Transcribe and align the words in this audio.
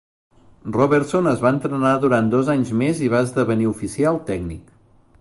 Robertson 0.77 1.29
es 1.33 1.43
va 1.43 1.51
entrenar 1.57 1.93
durant 2.05 2.33
dos 2.33 2.51
anys 2.57 2.75
més 2.83 3.05
i 3.09 3.13
va 3.15 3.23
esdevenir 3.27 3.73
oficial 3.77 4.23
tècnic. 4.33 4.67